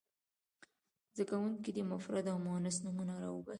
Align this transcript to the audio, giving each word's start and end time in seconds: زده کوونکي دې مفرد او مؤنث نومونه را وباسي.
زده 1.17 1.23
کوونکي 1.29 1.69
دې 1.75 1.83
مفرد 1.91 2.25
او 2.31 2.37
مؤنث 2.45 2.77
نومونه 2.85 3.15
را 3.23 3.29
وباسي. 3.31 3.49